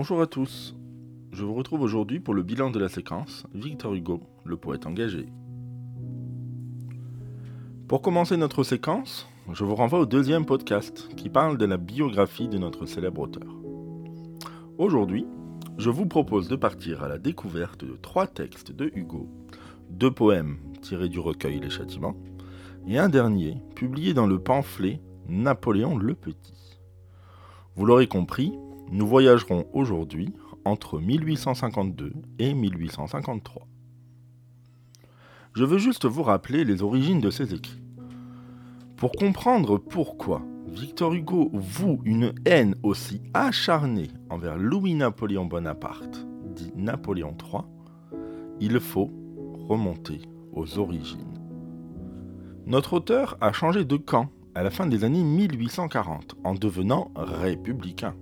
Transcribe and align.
Bonjour 0.00 0.20
à 0.20 0.28
tous. 0.28 0.76
Je 1.32 1.44
vous 1.44 1.54
retrouve 1.54 1.80
aujourd'hui 1.80 2.20
pour 2.20 2.32
le 2.32 2.44
bilan 2.44 2.70
de 2.70 2.78
la 2.78 2.88
séquence 2.88 3.48
Victor 3.52 3.94
Hugo, 3.94 4.20
le 4.44 4.56
poète 4.56 4.86
engagé. 4.86 5.26
Pour 7.88 8.00
commencer 8.00 8.36
notre 8.36 8.62
séquence, 8.62 9.28
je 9.52 9.64
vous 9.64 9.74
renvoie 9.74 9.98
au 9.98 10.06
deuxième 10.06 10.46
podcast 10.46 11.08
qui 11.16 11.28
parle 11.28 11.58
de 11.58 11.64
la 11.64 11.78
biographie 11.78 12.46
de 12.46 12.58
notre 12.58 12.86
célèbre 12.86 13.22
auteur. 13.22 13.52
Aujourd'hui, 14.78 15.26
je 15.78 15.90
vous 15.90 16.06
propose 16.06 16.46
de 16.46 16.54
partir 16.54 17.02
à 17.02 17.08
la 17.08 17.18
découverte 17.18 17.84
de 17.84 17.96
trois 17.96 18.28
textes 18.28 18.70
de 18.70 18.92
Hugo, 18.94 19.28
deux 19.90 20.12
poèmes 20.12 20.58
tirés 20.80 21.08
du 21.08 21.18
recueil 21.18 21.58
Les 21.58 21.70
Châtiments, 21.70 22.14
et 22.86 22.98
un 23.00 23.08
dernier 23.08 23.60
publié 23.74 24.14
dans 24.14 24.28
le 24.28 24.38
pamphlet 24.38 25.00
Napoléon 25.28 25.98
le 25.98 26.14
Petit. 26.14 26.78
Vous 27.74 27.84
l'aurez 27.84 28.06
compris, 28.06 28.52
nous 28.90 29.06
voyagerons 29.06 29.66
aujourd'hui 29.72 30.32
entre 30.64 31.00
1852 31.00 32.12
et 32.38 32.54
1853. 32.54 33.66
Je 35.54 35.64
veux 35.64 35.78
juste 35.78 36.06
vous 36.06 36.22
rappeler 36.22 36.64
les 36.64 36.82
origines 36.82 37.20
de 37.20 37.30
ces 37.30 37.54
écrits. 37.54 37.82
Pour 38.96 39.12
comprendre 39.12 39.78
pourquoi 39.78 40.42
Victor 40.68 41.14
Hugo 41.14 41.50
voue 41.52 42.00
une 42.04 42.34
haine 42.44 42.74
aussi 42.82 43.22
acharnée 43.32 44.08
envers 44.30 44.56
Louis-Napoléon 44.56 45.46
Bonaparte, 45.46 46.26
dit 46.54 46.72
Napoléon 46.76 47.36
III, 47.42 47.62
il 48.60 48.78
faut 48.80 49.10
remonter 49.68 50.20
aux 50.52 50.78
origines. 50.78 51.38
Notre 52.66 52.94
auteur 52.94 53.36
a 53.40 53.52
changé 53.52 53.84
de 53.84 53.96
camp 53.96 54.28
à 54.54 54.62
la 54.62 54.70
fin 54.70 54.86
des 54.86 55.04
années 55.04 55.22
1840 55.22 56.36
en 56.44 56.54
devenant 56.54 57.10
républicain. 57.16 58.14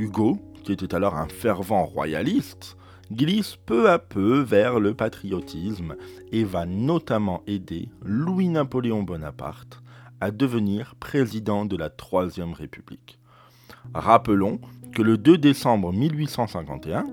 Hugo, 0.00 0.38
qui 0.64 0.72
était 0.72 0.94
alors 0.94 1.16
un 1.16 1.28
fervent 1.28 1.84
royaliste, 1.84 2.78
glisse 3.12 3.56
peu 3.66 3.90
à 3.90 3.98
peu 3.98 4.40
vers 4.40 4.80
le 4.80 4.94
patriotisme 4.94 5.94
et 6.32 6.42
va 6.42 6.64
notamment 6.64 7.42
aider 7.46 7.90
Louis-Napoléon 8.02 9.02
Bonaparte 9.02 9.82
à 10.22 10.30
devenir 10.30 10.94
président 10.94 11.66
de 11.66 11.76
la 11.76 11.90
Troisième 11.90 12.54
République. 12.54 13.18
Rappelons 13.92 14.58
que 14.92 15.02
le 15.02 15.18
2 15.18 15.36
décembre 15.36 15.92
1851, 15.92 17.04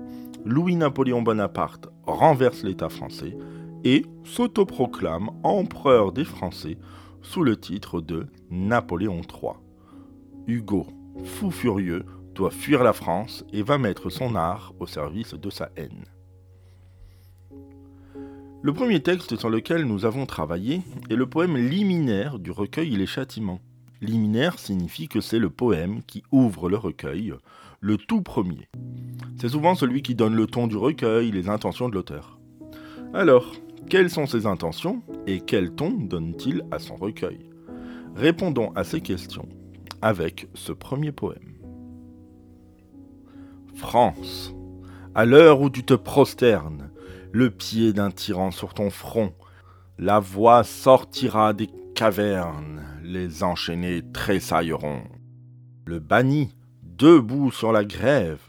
Louis-Napoléon 0.46 1.20
Bonaparte 1.20 1.88
renverse 2.06 2.62
l'État 2.62 2.88
français 2.88 3.36
et 3.84 4.06
s'autoproclame 4.24 5.28
empereur 5.42 6.12
des 6.12 6.24
Français 6.24 6.78
sous 7.20 7.42
le 7.42 7.58
titre 7.58 8.00
de 8.00 8.28
Napoléon 8.50 9.20
III. 9.20 9.52
Hugo, 10.46 10.86
fou 11.24 11.50
furieux, 11.50 12.06
doit 12.38 12.50
fuir 12.52 12.84
la 12.84 12.92
France 12.92 13.44
et 13.52 13.62
va 13.62 13.78
mettre 13.78 14.10
son 14.10 14.36
art 14.36 14.72
au 14.78 14.86
service 14.86 15.34
de 15.34 15.50
sa 15.50 15.70
haine. 15.76 16.04
Le 18.62 18.72
premier 18.72 19.00
texte 19.00 19.36
sur 19.36 19.50
lequel 19.50 19.84
nous 19.84 20.04
avons 20.04 20.24
travaillé 20.24 20.82
est 21.10 21.16
le 21.16 21.28
poème 21.28 21.56
liminaire 21.56 22.38
du 22.38 22.52
recueil 22.52 22.90
Les 22.90 23.06
Châtiments. 23.06 23.60
Liminaire 24.00 24.56
signifie 24.60 25.08
que 25.08 25.20
c'est 25.20 25.40
le 25.40 25.50
poème 25.50 26.02
qui 26.06 26.22
ouvre 26.30 26.68
le 26.68 26.76
recueil, 26.76 27.34
le 27.80 27.96
tout 27.96 28.22
premier. 28.22 28.68
C'est 29.40 29.48
souvent 29.48 29.74
celui 29.74 30.02
qui 30.02 30.14
donne 30.14 30.36
le 30.36 30.46
ton 30.46 30.68
du 30.68 30.76
recueil, 30.76 31.32
les 31.32 31.48
intentions 31.48 31.88
de 31.88 31.94
l'auteur. 31.94 32.38
Alors, 33.14 33.52
quelles 33.90 34.10
sont 34.10 34.26
ses 34.26 34.46
intentions 34.46 35.02
et 35.26 35.40
quel 35.40 35.72
ton 35.72 35.90
donne-t-il 35.90 36.62
à 36.70 36.78
son 36.78 36.94
recueil? 36.94 37.50
Répondons 38.14 38.70
à 38.76 38.84
ces 38.84 39.00
questions 39.00 39.48
avec 40.02 40.46
ce 40.54 40.70
premier 40.70 41.10
poème. 41.10 41.57
France, 43.78 44.52
à 45.14 45.24
l'heure 45.24 45.60
où 45.60 45.70
tu 45.70 45.84
te 45.84 45.94
prosternes, 45.94 46.90
le 47.32 47.48
pied 47.48 47.92
d'un 47.92 48.10
tyran 48.10 48.50
sur 48.50 48.74
ton 48.74 48.90
front. 48.90 49.32
La 49.98 50.18
voix 50.18 50.64
sortira 50.64 51.54
des 51.54 51.70
cavernes, 51.94 52.82
les 53.04 53.44
enchaînés 53.44 54.02
tressailleront. 54.12 55.02
Le 55.86 56.00
banni, 56.00 56.54
debout 56.82 57.52
sur 57.52 57.70
la 57.70 57.84
grève, 57.84 58.42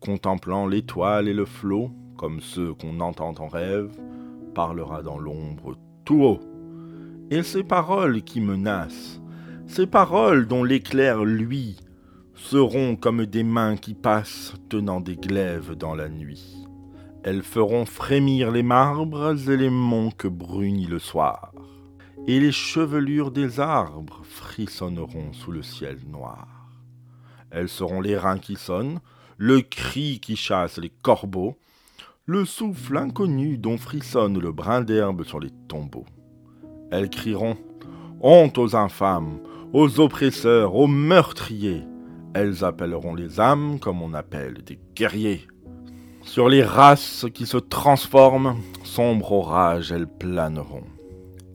contemplant 0.00 0.66
l'étoile 0.66 1.28
et 1.28 1.34
le 1.34 1.46
flot, 1.46 1.90
comme 2.18 2.40
ceux 2.40 2.74
qu'on 2.74 3.00
entend 3.00 3.34
en 3.38 3.48
rêve, 3.48 3.90
parlera 4.54 5.02
dans 5.02 5.18
l'ombre 5.18 5.76
tout 6.04 6.22
haut. 6.22 6.40
Et 7.30 7.42
ces 7.42 7.64
paroles 7.64 8.22
qui 8.22 8.40
menacent, 8.40 9.20
ces 9.66 9.86
paroles 9.86 10.46
dont 10.46 10.62
l'éclair 10.62 11.24
luit, 11.24 11.78
seront 12.44 12.94
comme 12.94 13.24
des 13.24 13.42
mains 13.42 13.78
qui 13.78 13.94
passent 13.94 14.52
tenant 14.68 15.00
des 15.00 15.16
glaives 15.16 15.74
dans 15.76 15.94
la 15.94 16.10
nuit. 16.10 16.66
Elles 17.22 17.42
feront 17.42 17.86
frémir 17.86 18.50
les 18.50 18.62
marbres 18.62 19.34
et 19.48 19.56
les 19.56 19.70
monts 19.70 20.10
que 20.10 20.28
brunit 20.28 20.86
le 20.86 20.98
soir. 20.98 21.52
Et 22.26 22.38
les 22.38 22.52
chevelures 22.52 23.30
des 23.30 23.60
arbres 23.60 24.20
frissonneront 24.24 25.32
sous 25.32 25.52
le 25.52 25.62
ciel 25.62 26.00
noir. 26.06 26.46
Elles 27.50 27.70
seront 27.70 28.02
les 28.02 28.18
reins 28.18 28.38
qui 28.38 28.56
sonnent, 28.56 29.00
le 29.38 29.62
cri 29.62 30.20
qui 30.20 30.36
chasse 30.36 30.76
les 30.76 30.90
corbeaux, 30.90 31.56
le 32.26 32.44
souffle 32.44 32.98
inconnu 32.98 33.56
dont 33.56 33.78
frissonne 33.78 34.38
le 34.38 34.52
brin 34.52 34.82
d'herbe 34.82 35.24
sur 35.24 35.40
les 35.40 35.52
tombeaux. 35.66 36.06
Elles 36.90 37.08
crieront 37.08 37.56
Honte 38.20 38.58
aux 38.58 38.76
infâmes, 38.76 39.38
aux 39.72 39.98
oppresseurs, 39.98 40.74
aux 40.74 40.86
meurtriers. 40.86 41.84
Elles 42.34 42.64
appelleront 42.64 43.14
les 43.14 43.40
âmes 43.40 43.78
comme 43.78 44.02
on 44.02 44.12
appelle 44.12 44.64
des 44.64 44.78
guerriers. 44.96 45.46
Sur 46.22 46.48
les 46.48 46.64
races 46.64 47.26
qui 47.32 47.46
se 47.46 47.58
transforment, 47.58 48.56
sombre 48.82 49.30
orage 49.32 49.92
elles 49.92 50.08
planeront. 50.08 50.84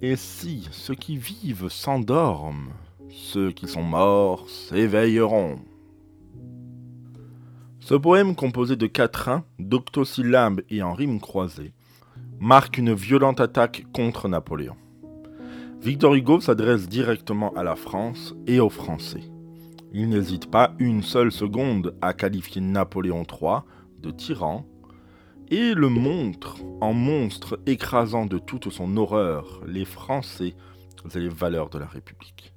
Et 0.02 0.16
si 0.16 0.68
ceux 0.72 0.96
qui 0.96 1.18
vivent 1.18 1.68
s'endorment, 1.68 2.70
ceux 3.10 3.52
qui 3.52 3.68
sont 3.68 3.84
morts 3.84 4.48
s'éveilleront. 4.48 5.60
Ce 7.82 7.96
poème 7.96 8.36
composé 8.36 8.78
de 8.78 8.88
quatrains, 8.88 9.44
d'octosyllabes 9.58 10.62
et 10.70 10.82
en 10.82 10.94
rimes 10.94 11.20
croisées 11.20 11.74
marque 12.40 12.78
une 12.78 12.94
violente 12.94 13.42
attaque 13.42 13.86
contre 13.94 14.30
Napoléon. 14.30 14.78
Victor 15.82 16.14
Hugo 16.16 16.40
s'adresse 16.40 16.88
directement 16.88 17.54
à 17.56 17.64
la 17.64 17.76
France 17.76 18.34
et 18.48 18.60
aux 18.60 18.70
Français. 18.70 19.30
Il 19.92 20.10
n'hésite 20.10 20.52
pas 20.52 20.76
une 20.78 21.02
seule 21.02 21.32
seconde 21.32 21.96
à 22.02 22.14
qualifier 22.14 22.62
Napoléon 22.62 23.24
III 23.24 23.62
de 24.02 24.12
tyran, 24.12 24.66
et 25.50 25.74
le 25.74 25.90
montre 25.90 26.58
en 26.80 26.94
monstre 26.94 27.60
écrasant 27.66 28.28
de 28.28 28.38
toute 28.38 28.70
son 28.70 28.96
horreur 28.98 29.62
les 29.66 29.86
Français 29.86 30.54
et 31.16 31.20
les 31.20 31.30
valeurs 31.30 31.70
de 31.70 31.80
la 31.80 31.88
République. 31.88 32.54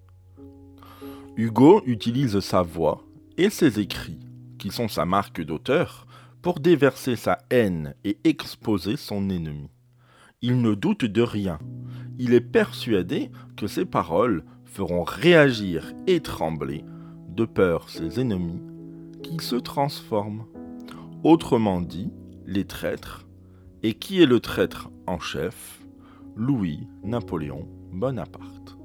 Hugo 1.37 1.82
utilise 1.87 2.41
sa 2.41 2.60
voix 2.60 3.03
et 3.38 3.48
ses 3.48 3.81
écrits, 3.81 4.21
qui 4.59 4.71
sont 4.71 4.88
sa 4.88 5.06
marque 5.06 5.41
d'auteur, 5.41 6.06
pour 6.42 6.60
déverser 6.60 7.16
sa 7.16 7.38
haine 7.50 7.94
et 8.04 8.19
exposer 8.25 8.97
son 8.97 9.31
ennemi. 9.31 9.71
Il 10.42 10.60
ne 10.60 10.75
doute 10.75 11.04
de 11.06 11.22
rien. 11.22 11.59
Il 12.19 12.34
est 12.34 12.41
persuadé 12.41 13.31
que 13.56 13.69
ses 13.69 13.87
paroles 13.87 14.44
feront 14.65 15.04
réagir 15.04 15.92
et 16.06 16.21
trembler 16.21 16.84
de 17.34 17.44
peur 17.44 17.88
ses 17.88 18.20
ennemis, 18.20 18.60
qui 19.22 19.38
se 19.38 19.56
transforment 19.56 20.44
Autrement 21.25 21.81
dit, 21.81 22.10
les 22.47 22.65
traîtres. 22.65 23.26
Et 23.82 23.94
qui 23.94 24.22
est 24.22 24.26
le 24.26 24.41
traître 24.41 24.91
en 25.06 25.19
chef? 25.19 25.81
Louis-Napoléon 26.37 27.69
Bonaparte. 27.92 28.76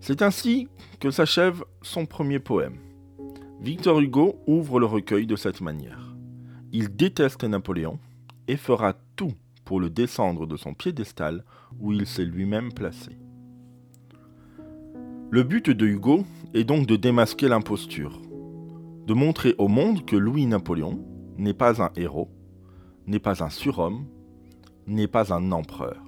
C'est 0.00 0.22
ainsi 0.22 0.68
que 1.00 1.10
s'achève 1.10 1.64
son 1.82 2.06
premier 2.06 2.38
poème. 2.38 2.78
Victor 3.60 4.00
Hugo 4.00 4.36
ouvre 4.46 4.78
le 4.78 4.86
recueil 4.86 5.26
de 5.26 5.36
cette 5.36 5.60
manière. 5.60 6.14
Il 6.72 6.94
déteste 6.94 7.44
Napoléon 7.44 7.98
et 8.46 8.56
fera 8.56 8.94
tout 9.16 9.32
pour 9.64 9.80
le 9.80 9.90
descendre 9.90 10.46
de 10.46 10.56
son 10.56 10.74
piédestal 10.74 11.44
où 11.80 11.92
il 11.92 12.06
s'est 12.06 12.24
lui-même 12.24 12.72
placé. 12.72 13.18
Le 15.30 15.42
but 15.42 15.68
de 15.68 15.86
Hugo 15.86 16.24
est 16.54 16.64
donc 16.64 16.86
de 16.86 16.96
démasquer 16.96 17.48
l'imposture, 17.48 18.18
de 19.06 19.12
montrer 19.12 19.54
au 19.58 19.68
monde 19.68 20.06
que 20.06 20.16
Louis-Napoléon 20.16 21.04
n'est 21.36 21.52
pas 21.52 21.82
un 21.82 21.90
héros, 21.96 22.30
n'est 23.06 23.18
pas 23.18 23.44
un 23.44 23.50
surhomme, 23.50 24.06
n'est 24.86 25.06
pas 25.06 25.34
un 25.34 25.52
empereur. 25.52 26.02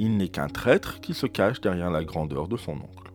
Il 0.00 0.16
n'est 0.16 0.26
qu'un 0.26 0.48
traître 0.48 1.00
qui 1.00 1.14
se 1.14 1.28
cache 1.28 1.60
derrière 1.60 1.92
la 1.92 2.02
grandeur 2.02 2.48
de 2.48 2.56
son 2.56 2.72
oncle. 2.72 3.12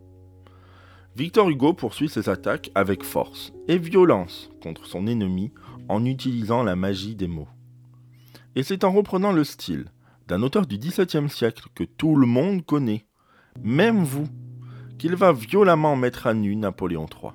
Victor 1.18 1.50
Hugo 1.50 1.74
poursuit 1.74 2.08
ses 2.08 2.30
attaques 2.30 2.72
avec 2.74 3.04
force 3.04 3.52
et 3.68 3.78
violence 3.78 4.50
contre 4.64 4.86
son 4.86 5.08
ennemi 5.08 5.52
en 5.90 6.06
utilisant 6.06 6.64
la 6.64 6.78
magie 6.78 7.16
des 7.16 7.28
mots. 7.28 7.50
Et 8.56 8.64
c'est 8.64 8.86
en 8.86 8.94
reprenant 8.94 9.34
le 9.34 9.44
style 9.44 9.88
d'un 10.30 10.42
auteur 10.42 10.66
du 10.66 10.78
XVIIe 10.78 11.30
siècle 11.30 11.68
que 11.76 11.84
tout 11.84 12.16
le 12.16 12.28
monde 12.28 12.66
connaît, 12.66 13.06
même 13.62 14.06
vous, 14.06 14.30
qu'il 15.02 15.16
va 15.16 15.34
violemment 15.34 15.96
mettre 15.96 16.28
à 16.28 16.36
nu 16.36 16.56
Napoléon 16.56 17.08
III. 17.08 17.32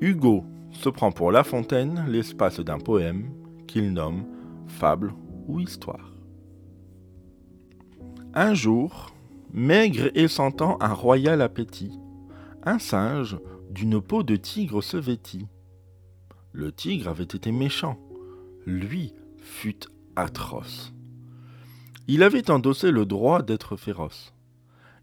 Hugo 0.00 0.42
se 0.70 0.88
prend 0.88 1.12
pour 1.12 1.30
La 1.30 1.44
Fontaine 1.44 2.06
l'espace 2.08 2.60
d'un 2.60 2.78
poème 2.78 3.28
qu'il 3.66 3.92
nomme 3.92 4.24
fable 4.66 5.12
ou 5.48 5.60
histoire. 5.60 6.14
Un 8.32 8.54
jour, 8.54 9.14
maigre 9.52 10.08
et 10.14 10.28
sentant 10.28 10.78
un 10.80 10.94
royal 10.94 11.42
appétit, 11.42 11.92
un 12.64 12.78
singe 12.78 13.36
d'une 13.70 14.00
peau 14.00 14.22
de 14.22 14.36
tigre 14.36 14.82
se 14.82 14.96
vêtit. 14.96 15.48
Le 16.52 16.72
tigre 16.72 17.10
avait 17.10 17.24
été 17.24 17.52
méchant, 17.52 17.98
lui 18.64 19.12
fut 19.42 19.80
atroce. 20.16 20.94
Il 22.08 22.22
avait 22.22 22.50
endossé 22.50 22.92
le 22.92 23.04
droit 23.04 23.42
d'être 23.42 23.76
féroce. 23.76 24.32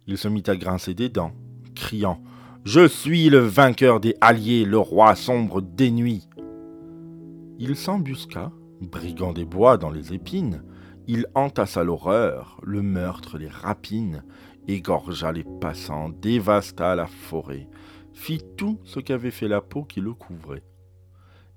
Il 0.08 0.18
se 0.18 0.28
mit 0.28 0.44
à 0.48 0.56
grincer 0.56 0.96
des 0.96 1.10
dents, 1.10 1.34
criant 1.74 2.22
Je 2.64 2.88
suis 2.88 3.30
le 3.30 3.40
vainqueur 3.40 4.00
des 4.00 4.16
alliés, 4.22 4.66
le 4.66 4.78
roi 4.78 5.16
sombre 5.16 5.62
des 5.62 5.92
nuits. 5.92 6.28
Il 7.60 7.76
s'embusqua, 7.76 8.52
brigand 8.82 9.34
des 9.34 9.46
bois 9.46 9.78
dans 9.78 9.92
les 9.92 10.14
épines, 10.14 10.64
il 11.08 11.28
entassa 11.36 11.84
l'horreur, 11.84 12.60
le 12.64 12.82
meurtre, 12.82 13.38
les 13.38 13.50
rapines, 13.50 14.24
égorgea 14.68 15.32
les 15.32 15.44
passants, 15.44 16.10
dévasta 16.10 16.96
la 16.96 17.08
forêt, 17.08 17.68
fit 18.14 18.42
tout 18.58 18.80
ce 18.86 19.00
qu'avait 19.00 19.32
fait 19.32 19.48
la 19.48 19.62
peau 19.62 19.84
qui 19.84 20.00
le 20.00 20.14
couvrait. 20.14 20.64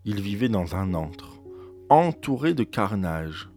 Il 0.05 0.21
vivait 0.21 0.49
dans 0.49 0.75
un 0.75 0.95
antre, 0.95 1.41
entouré 1.89 2.55
de 2.55 2.65
carnage. 2.65 3.49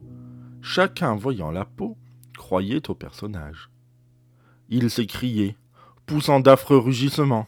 Chacun 0.61 1.15
voyant 1.15 1.51
la 1.51 1.65
peau 1.65 1.97
croyait 2.37 2.89
au 2.89 2.95
personnage. 2.95 3.69
Il 4.69 4.89
s'écriait, 4.89 5.57
poussant 6.09 6.39
d'affreux 6.39 6.79
rugissements. 6.79 7.45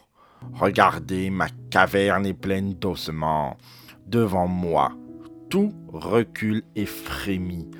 Regardez, 0.53 1.31
ma 1.31 1.47
caverne 1.71 2.27
est 2.27 2.35
pleine 2.35 2.75
d'ossements. 2.75 3.57
Devant 4.05 4.47
moi, 4.47 4.91
tout 5.49 5.73
recule 5.91 6.61
et 6.75 6.85
frémit. 6.85 7.71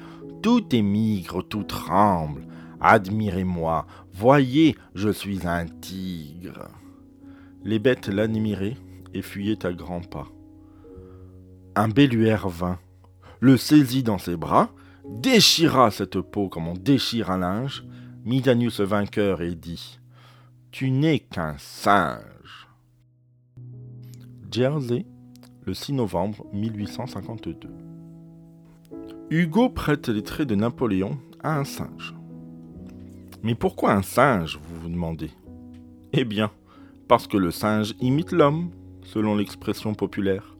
Tout 0.41 0.75
émigre, 0.75 1.43
tout 1.47 1.65
tremble. 1.65 2.47
Admirez-moi, 2.79 3.85
voyez, 4.11 4.75
je 4.95 5.09
suis 5.09 5.45
un 5.45 5.67
tigre. 5.67 6.67
Les 7.63 7.77
bêtes 7.77 8.07
l'admiraient 8.07 8.77
et 9.13 9.21
fuyaient 9.21 9.63
à 9.63 9.73
grands 9.73 10.01
pas. 10.01 10.29
Un 11.75 11.89
belluaire 11.89 12.49
vint, 12.49 12.79
le 13.39 13.55
saisit 13.55 14.01
dans 14.01 14.17
ses 14.17 14.35
bras, 14.35 14.71
déchira 15.07 15.91
cette 15.91 16.19
peau 16.21 16.49
comme 16.49 16.67
on 16.67 16.73
déchire 16.73 17.29
un 17.29 17.37
linge, 17.37 17.83
mit 18.25 18.41
ce 18.71 18.81
vainqueur 18.81 19.43
et 19.43 19.53
dit 19.53 20.00
Tu 20.71 20.89
n'es 20.89 21.19
qu'un 21.19 21.57
singe. 21.57 22.69
Jersey, 24.49 25.05
le 25.65 25.73
6 25.73 25.91
novembre 25.91 26.45
1852. 26.53 27.67
Hugo 29.29 29.69
prête 29.69 30.07
les 30.07 30.23
traits 30.23 30.47
de 30.47 30.55
Napoléon 30.55 31.19
à 31.43 31.57
un 31.57 31.65
singe. 31.65 32.15
Mais 33.43 33.53
pourquoi 33.53 33.91
un 33.91 34.01
singe, 34.01 34.61
vous 34.63 34.79
vous 34.79 34.89
demandez? 34.89 35.31
Eh 36.13 36.23
bien, 36.23 36.51
parce 37.09 37.27
que 37.27 37.37
le 37.37 37.51
singe 37.51 37.93
imite 37.99 38.31
l'homme, 38.31 38.71
selon 39.03 39.35
l'expression 39.35 39.93
populaire. 39.93 40.55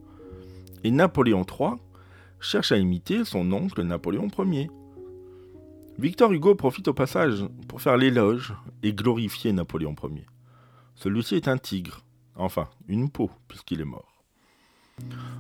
Et 0.84 0.92
Napoléon 0.92 1.46
III 1.46 1.76
cherche 2.42 2.74
à 2.74 2.78
imiter 2.78 3.24
son 3.24 3.50
oncle 3.54 3.82
Napoléon 3.82 4.28
Ier. 4.40 4.70
Victor 6.02 6.32
Hugo 6.32 6.56
profite 6.56 6.88
au 6.88 6.96
passage 6.96 7.46
pour 7.68 7.80
faire 7.80 7.96
l'éloge 7.96 8.56
et 8.82 8.92
glorifier 8.92 9.54
Napoléon 9.54 9.94
Ier. 10.04 10.26
Celui-ci 10.96 11.36
est 11.36 11.48
un 11.48 11.60
tigre, 11.60 12.04
enfin 12.36 12.70
une 12.88 13.12
peau, 13.12 13.30
puisqu'il 13.48 13.82
est 13.82 13.86
mort. 13.86 14.24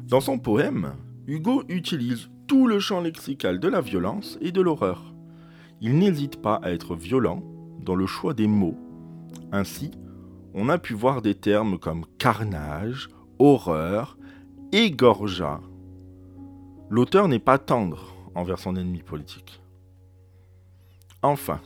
Dans 0.08 0.22
son 0.22 0.38
poème, 0.38 0.94
Hugo 1.25 1.63
utilise 1.68 2.30
tout 2.46 2.68
le 2.68 2.80
champ 2.80 3.02
lexical 3.02 3.60
de 3.60 3.68
la 3.68 3.81
violence 3.81 4.38
et 4.40 4.52
de 4.52 4.62
l'horreur. 4.62 5.16
Il 5.81 5.98
n'hésite 5.98 6.40
pas 6.40 6.60
à 6.62 6.69
être 6.69 6.96
violent 6.96 7.42
dans 7.80 7.96
le 7.96 8.06
choix 8.06 8.36
des 8.36 8.46
mots. 8.46 8.78
Ainsi, 9.52 9.90
on 10.54 10.69
a 10.69 10.78
pu 10.78 10.94
voir 10.94 11.24
des 11.24 11.34
termes 11.34 11.80
comme 11.80 12.06
carnage, 12.19 13.10
horreur, 13.40 14.16
égorgeat. 14.74 15.60
L'auteur 16.92 17.28
n'est 17.28 17.40
pas 17.40 17.58
tendre 17.58 18.16
envers 18.36 18.60
son 18.60 18.75
ennemi 18.75 19.02
politique. 19.02 19.61
Enfin, 21.23 21.62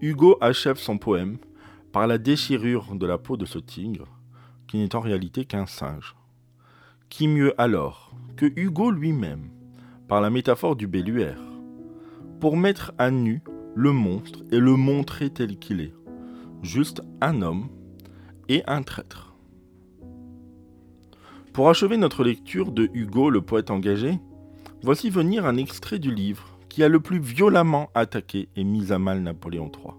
Hugo 0.00 0.38
achève 0.40 0.78
son 0.78 0.96
poème 0.96 1.36
par 1.92 2.06
la 2.06 2.16
déchirure 2.16 2.94
de 2.94 3.06
la 3.06 3.18
peau 3.18 3.36
de 3.36 3.44
ce 3.44 3.58
tigre, 3.58 4.08
qui 4.66 4.78
n'est 4.78 4.96
en 4.96 5.00
réalité 5.00 5.44
qu'un 5.44 5.66
singe. 5.66 6.16
Qui 7.10 7.28
mieux 7.28 7.60
alors 7.60 8.14
que 8.36 8.46
Hugo 8.56 8.90
lui-même 8.90 9.50
par 10.08 10.22
la 10.22 10.30
métaphore 10.30 10.76
du 10.76 10.86
belluaire, 10.86 11.42
pour 12.40 12.56
mettre 12.56 12.92
à 12.96 13.10
nu 13.10 13.42
le 13.74 13.92
monstre 13.92 14.40
et 14.50 14.58
le 14.58 14.76
montrer 14.76 15.28
tel 15.28 15.58
qu'il 15.58 15.82
est, 15.82 15.94
juste 16.62 17.02
un 17.20 17.42
homme 17.42 17.68
et 18.48 18.62
un 18.66 18.82
traître. 18.82 19.36
Pour 21.52 21.68
achever 21.68 21.98
notre 21.98 22.24
lecture 22.24 22.72
de 22.72 22.88
Hugo 22.94 23.28
le 23.28 23.42
poète 23.42 23.70
engagé, 23.70 24.18
voici 24.82 25.10
venir 25.10 25.44
un 25.44 25.58
extrait 25.58 25.98
du 25.98 26.14
livre 26.14 26.49
qui 26.70 26.82
a 26.82 26.88
le 26.88 27.00
plus 27.00 27.18
violemment 27.18 27.90
attaqué 27.94 28.48
et 28.56 28.64
mis 28.64 28.92
à 28.92 28.98
mal 28.98 29.20
Napoléon 29.20 29.70
III. 29.70 29.92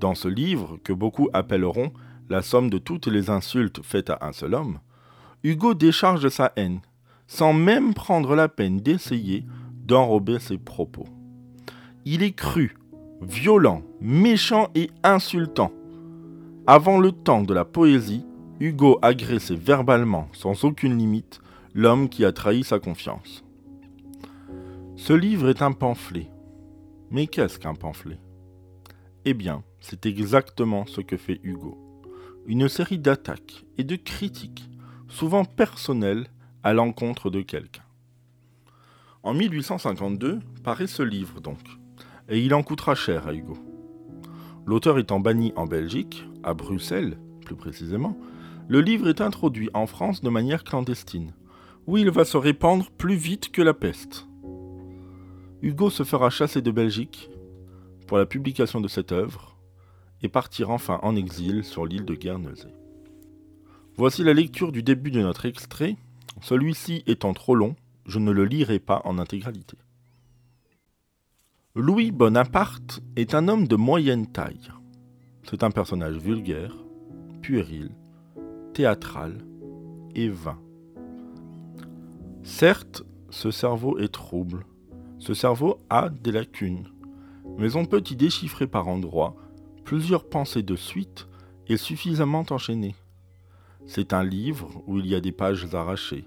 Dans 0.00 0.14
ce 0.14 0.28
livre, 0.28 0.78
que 0.84 0.92
beaucoup 0.92 1.30
appelleront 1.32 1.92
la 2.28 2.42
somme 2.42 2.68
de 2.68 2.78
toutes 2.78 3.06
les 3.06 3.30
insultes 3.30 3.80
faites 3.82 4.10
à 4.10 4.18
un 4.20 4.32
seul 4.32 4.54
homme, 4.54 4.80
Hugo 5.44 5.72
décharge 5.72 6.28
sa 6.28 6.52
haine 6.56 6.80
sans 7.26 7.54
même 7.54 7.94
prendre 7.94 8.34
la 8.36 8.48
peine 8.48 8.80
d'essayer 8.80 9.46
d'enrober 9.86 10.38
ses 10.38 10.58
propos. 10.58 11.06
Il 12.04 12.22
est 12.22 12.32
cru, 12.32 12.76
violent, 13.22 13.82
méchant 14.00 14.68
et 14.74 14.90
insultant. 15.02 15.72
Avant 16.66 16.98
le 16.98 17.10
temps 17.10 17.42
de 17.42 17.54
la 17.54 17.64
poésie, 17.64 18.26
Hugo 18.60 18.98
agressait 19.00 19.56
verbalement, 19.56 20.28
sans 20.32 20.64
aucune 20.64 20.98
limite, 20.98 21.40
l'homme 21.74 22.08
qui 22.08 22.24
a 22.24 22.32
trahi 22.32 22.64
sa 22.64 22.78
confiance. 22.78 23.41
Ce 25.04 25.12
livre 25.12 25.48
est 25.48 25.62
un 25.62 25.72
pamphlet. 25.72 26.30
Mais 27.10 27.26
qu'est-ce 27.26 27.58
qu'un 27.58 27.74
pamphlet? 27.74 28.20
Eh 29.24 29.34
bien, 29.34 29.64
c'est 29.80 30.06
exactement 30.06 30.86
ce 30.86 31.00
que 31.00 31.16
fait 31.16 31.40
Hugo. 31.42 31.76
Une 32.46 32.68
série 32.68 33.00
d'attaques 33.00 33.64
et 33.78 33.82
de 33.82 33.96
critiques, 33.96 34.70
souvent 35.08 35.44
personnelles, 35.44 36.28
à 36.62 36.72
l'encontre 36.72 37.30
de 37.30 37.42
quelqu'un. 37.42 37.82
En 39.24 39.34
1852 39.34 40.38
paraît 40.62 40.86
ce 40.86 41.02
livre 41.02 41.40
donc, 41.40 41.58
et 42.28 42.38
il 42.38 42.54
en 42.54 42.62
coûtera 42.62 42.94
cher 42.94 43.26
à 43.26 43.34
Hugo. 43.34 43.58
L'auteur 44.66 45.00
étant 45.00 45.18
banni 45.18 45.52
en 45.56 45.66
Belgique, 45.66 46.24
à 46.44 46.54
Bruxelles 46.54 47.18
plus 47.44 47.56
précisément, 47.56 48.16
le 48.68 48.80
livre 48.80 49.08
est 49.08 49.20
introduit 49.20 49.68
en 49.74 49.88
France 49.88 50.20
de 50.20 50.30
manière 50.30 50.62
clandestine, 50.62 51.32
où 51.88 51.96
il 51.96 52.08
va 52.08 52.24
se 52.24 52.36
répandre 52.36 52.88
plus 52.92 53.16
vite 53.16 53.50
que 53.50 53.62
la 53.62 53.74
peste. 53.74 54.28
Hugo 55.62 55.90
se 55.90 56.02
fera 56.02 56.28
chasser 56.28 56.60
de 56.60 56.70
Belgique 56.70 57.30
pour 58.06 58.18
la 58.18 58.26
publication 58.26 58.80
de 58.80 58.88
cette 58.88 59.12
œuvre 59.12 59.56
et 60.22 60.28
partir 60.28 60.70
enfin 60.70 60.98
en 61.02 61.16
exil 61.16 61.64
sur 61.64 61.86
l'île 61.86 62.04
de 62.04 62.14
Guernesey. 62.14 62.74
Voici 63.96 64.24
la 64.24 64.34
lecture 64.34 64.72
du 64.72 64.82
début 64.82 65.10
de 65.10 65.20
notre 65.20 65.46
extrait 65.46 65.96
celui-ci 66.40 67.02
étant 67.06 67.34
trop 67.34 67.54
long, 67.54 67.76
je 68.06 68.18
ne 68.18 68.32
le 68.32 68.44
lirai 68.44 68.78
pas 68.78 69.02
en 69.04 69.18
intégralité. 69.18 69.76
Louis 71.74 72.10
Bonaparte 72.10 73.00
est 73.16 73.34
un 73.34 73.48
homme 73.48 73.68
de 73.68 73.76
moyenne 73.76 74.26
taille. 74.26 74.70
C'est 75.44 75.62
un 75.62 75.70
personnage 75.70 76.16
vulgaire, 76.16 76.76
puéril, 77.40 77.90
théâtral 78.74 79.44
et 80.14 80.28
vain. 80.28 80.58
Certes, 82.42 83.04
ce 83.30 83.50
cerveau 83.50 83.98
est 83.98 84.12
trouble, 84.12 84.66
ce 85.22 85.34
cerveau 85.34 85.78
a 85.88 86.08
des 86.08 86.32
lacunes, 86.32 86.88
mais 87.56 87.76
on 87.76 87.84
peut 87.84 88.02
y 88.10 88.16
déchiffrer 88.16 88.66
par 88.66 88.88
endroits 88.88 89.36
plusieurs 89.84 90.28
pensées 90.28 90.64
de 90.64 90.74
suite 90.74 91.28
et 91.68 91.76
suffisamment 91.76 92.44
enchaînées. 92.50 92.96
C'est 93.86 94.14
un 94.14 94.24
livre 94.24 94.82
où 94.88 94.98
il 94.98 95.06
y 95.06 95.14
a 95.14 95.20
des 95.20 95.30
pages 95.30 95.72
arrachées, 95.72 96.26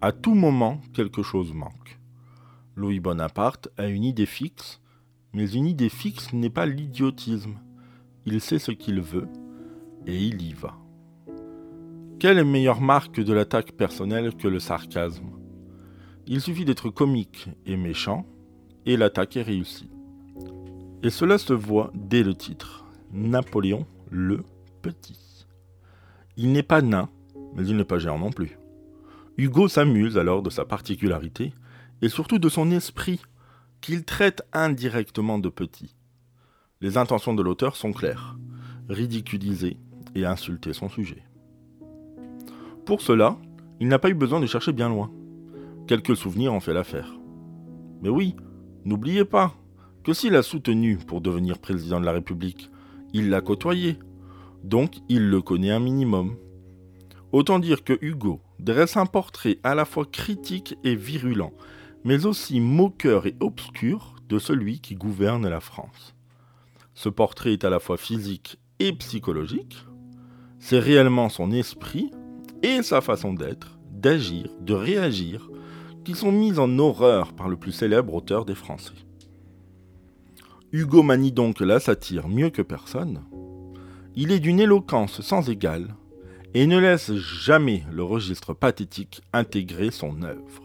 à 0.00 0.10
tout 0.10 0.34
moment, 0.34 0.80
quelque 0.94 1.22
chose 1.22 1.54
manque. 1.54 2.00
Louis 2.74 2.98
Bonaparte 2.98 3.68
a 3.76 3.86
une 3.86 4.02
idée 4.02 4.26
fixe, 4.26 4.80
mais 5.32 5.48
une 5.52 5.66
idée 5.66 5.88
fixe 5.88 6.32
n'est 6.32 6.50
pas 6.50 6.66
l'idiotisme. 6.66 7.60
Il 8.26 8.40
sait 8.40 8.58
ce 8.58 8.72
qu'il 8.72 9.00
veut, 9.00 9.28
et 10.06 10.20
il 10.20 10.42
y 10.42 10.54
va. 10.54 10.76
Quelle 12.18 12.38
est 12.38 12.44
meilleure 12.44 12.80
marque 12.80 13.20
de 13.20 13.32
l'attaque 13.32 13.72
personnelle 13.72 14.34
que 14.34 14.48
le 14.48 14.58
sarcasme? 14.58 15.37
Il 16.28 16.40
suffit 16.40 16.64
d'être 16.64 16.90
comique 16.90 17.48
et 17.66 17.76
méchant, 17.76 18.26
et 18.86 18.96
l'attaque 18.96 19.36
est 19.36 19.42
réussie. 19.42 19.90
Et 21.02 21.10
cela 21.10 21.38
se 21.38 21.52
voit 21.52 21.90
dès 21.94 22.22
le 22.22 22.34
titre. 22.34 22.84
Napoléon 23.12 23.86
le 24.10 24.44
Petit. 24.82 25.46
Il 26.36 26.52
n'est 26.52 26.62
pas 26.62 26.82
nain, 26.82 27.08
mais 27.54 27.66
il 27.66 27.76
n'est 27.76 27.84
pas 27.84 27.98
géant 27.98 28.18
non 28.18 28.30
plus. 28.30 28.58
Hugo 29.38 29.66
s'amuse 29.66 30.16
alors 30.16 30.42
de 30.42 30.50
sa 30.50 30.64
particularité 30.64 31.52
et 32.00 32.08
surtout 32.08 32.38
de 32.38 32.48
son 32.48 32.70
esprit, 32.70 33.20
qu'il 33.80 34.04
traite 34.04 34.42
indirectement 34.52 35.38
de 35.38 35.48
petit. 35.48 35.96
Les 36.80 36.96
intentions 36.96 37.34
de 37.34 37.42
l'auteur 37.42 37.74
sont 37.74 37.92
claires 37.92 38.36
ridiculiser 38.88 39.76
et 40.14 40.24
insulter 40.24 40.72
son 40.72 40.88
sujet. 40.88 41.22
Pour 42.86 43.00
cela, 43.00 43.36
il 43.80 43.88
n'a 43.88 43.98
pas 43.98 44.08
eu 44.08 44.14
besoin 44.14 44.40
de 44.40 44.46
chercher 44.46 44.72
bien 44.72 44.88
loin. 44.88 45.10
Quelques 45.88 46.18
souvenirs 46.18 46.52
ont 46.52 46.60
fait 46.60 46.74
l'affaire. 46.74 47.18
Mais 48.02 48.10
oui, 48.10 48.36
n'oubliez 48.84 49.24
pas 49.24 49.54
que 50.04 50.12
s'il 50.12 50.36
a 50.36 50.42
soutenu 50.42 50.98
pour 50.98 51.22
devenir 51.22 51.58
président 51.58 51.98
de 51.98 52.04
la 52.04 52.12
République, 52.12 52.70
il 53.14 53.30
l'a 53.30 53.40
côtoyé, 53.40 53.98
donc 54.62 54.96
il 55.08 55.30
le 55.30 55.40
connaît 55.40 55.70
un 55.70 55.80
minimum. 55.80 56.36
Autant 57.32 57.58
dire 57.58 57.84
que 57.84 57.96
Hugo 58.02 58.42
dresse 58.58 58.98
un 58.98 59.06
portrait 59.06 59.60
à 59.62 59.74
la 59.74 59.86
fois 59.86 60.04
critique 60.04 60.76
et 60.84 60.94
virulent, 60.94 61.54
mais 62.04 62.26
aussi 62.26 62.60
moqueur 62.60 63.26
et 63.26 63.36
obscur 63.40 64.14
de 64.28 64.38
celui 64.38 64.80
qui 64.80 64.94
gouverne 64.94 65.48
la 65.48 65.60
France. 65.60 66.14
Ce 66.92 67.08
portrait 67.08 67.54
est 67.54 67.64
à 67.64 67.70
la 67.70 67.78
fois 67.78 67.96
physique 67.96 68.58
et 68.78 68.92
psychologique. 68.92 69.86
C'est 70.58 70.80
réellement 70.80 71.30
son 71.30 71.50
esprit 71.50 72.10
et 72.62 72.82
sa 72.82 73.00
façon 73.00 73.32
d'être, 73.32 73.78
d'agir, 73.90 74.50
de 74.60 74.74
réagir, 74.74 75.48
sont 76.14 76.32
mis 76.32 76.58
en 76.58 76.78
horreur 76.78 77.32
par 77.32 77.48
le 77.48 77.56
plus 77.56 77.72
célèbre 77.72 78.14
auteur 78.14 78.44
des 78.44 78.54
Français. 78.54 78.94
Hugo 80.72 81.02
manie 81.02 81.32
donc 81.32 81.60
la 81.60 81.80
satire 81.80 82.28
mieux 82.28 82.50
que 82.50 82.62
personne. 82.62 83.22
Il 84.14 84.32
est 84.32 84.40
d'une 84.40 84.60
éloquence 84.60 85.20
sans 85.22 85.48
égale 85.48 85.94
et 86.54 86.66
ne 86.66 86.78
laisse 86.78 87.14
jamais 87.14 87.84
le 87.90 88.02
registre 88.02 88.52
pathétique 88.54 89.22
intégrer 89.32 89.90
son 89.90 90.22
œuvre. 90.22 90.62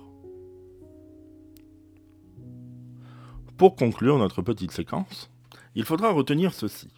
Pour 3.57 3.75
conclure 3.75 4.17
notre 4.17 4.41
petite 4.41 4.71
séquence, 4.71 5.29
il 5.75 5.85
faudra 5.85 6.11
retenir 6.11 6.53
ceci. 6.53 6.89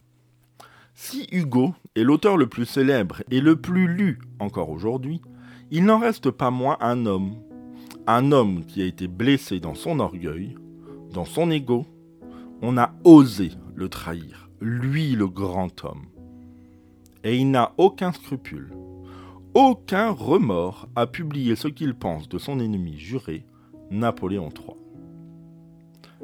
Si 0.94 1.28
Hugo 1.32 1.74
est 1.96 2.04
l'auteur 2.04 2.38
le 2.38 2.48
plus 2.48 2.66
célèbre 2.66 3.22
et 3.30 3.42
le 3.42 3.58
plus 3.58 3.88
lu 3.88 4.20
encore 4.40 4.70
aujourd'hui, 4.70 5.22
il 5.70 5.84
n'en 5.84 6.00
reste 6.00 6.32
pas 6.32 6.52
moins 6.52 6.78
un 6.80 7.06
homme. 7.06 7.36
Un 8.08 8.32
homme 8.32 8.66
qui 8.66 8.84
a 8.84 8.86
été 8.86 9.08
blessé 9.08 9.60
dans 9.60 9.74
son 9.74 10.00
orgueil, 10.00 10.56
dans 11.12 11.26
son 11.26 11.50
ego. 11.50 11.86
On 12.62 12.78
a 12.78 12.94
osé 13.04 13.52
le 13.74 13.90
trahir, 13.90 14.50
lui 14.62 15.16
le 15.16 15.28
grand 15.28 15.84
homme. 15.84 16.06
Et 17.24 17.38
il 17.38 17.50
n'a 17.50 17.74
aucun 17.78 18.12
scrupule, 18.12 18.72
aucun 19.56 20.12
remords 20.12 20.88
à 20.96 21.08
publier 21.08 21.56
ce 21.56 21.68
qu'il 21.68 21.96
pense 21.96 22.30
de 22.30 22.38
son 22.38 22.60
ennemi 22.60 22.98
juré, 22.98 23.44
Napoléon 23.90 24.50
III. 24.50 24.76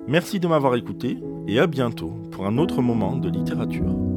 Merci 0.07 0.39
de 0.39 0.47
m'avoir 0.47 0.75
écouté 0.75 1.17
et 1.47 1.59
à 1.59 1.65
bientôt 1.65 2.13
pour 2.31 2.45
un 2.45 2.57
autre 2.59 2.81
moment 2.81 3.17
de 3.17 3.29
littérature. 3.29 4.10